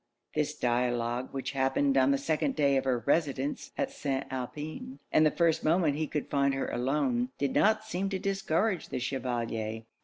This 0.33 0.55
dialogue, 0.55 1.31
which 1.31 1.51
happened 1.51 1.95
on 1.95 2.09
the 2.09 2.17
second 2.17 2.55
day 2.55 2.75
of 2.75 2.85
her 2.85 3.03
residence 3.05 3.71
at 3.77 3.91
St. 3.91 4.25
Alpin, 4.31 4.97
and 5.11 5.27
the 5.27 5.29
first 5.29 5.63
moment 5.63 5.93
he 5.95 6.07
could 6.07 6.27
find 6.27 6.55
her 6.55 6.65
alone, 6.69 7.29
did 7.37 7.53
not 7.53 7.83
seem 7.83 8.09
to 8.09 8.17
discourage 8.17 8.89
the 8.89 8.97
Chevalier. 8.97 9.83